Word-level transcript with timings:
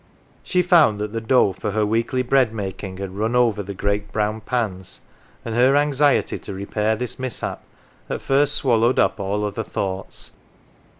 She 0.41 0.63
found 0.63 0.97
that 0.99 1.13
the 1.13 1.21
dough 1.21 1.53
for 1.53 1.73
her 1.73 1.85
weekly 1.85 2.23
bread 2.23 2.51
96 2.51 2.55
NANCY 2.55 2.65
making 2.65 2.97
had 2.97 3.19
run 3.19 3.35
over 3.35 3.61
the 3.61 3.75
great 3.75 4.11
brown 4.11 4.41
pans, 4.41 5.01
and 5.45 5.53
her 5.53 5.75
anxiety 5.75 6.39
to 6.39 6.53
repair 6.55 6.95
this 6.95 7.19
mishap 7.19 7.63
at 8.09 8.19
first 8.19 8.55
swallowed 8.55 8.97
up 8.97 9.19
all 9.19 9.45
other 9.45 9.61
thoughts. 9.61 10.31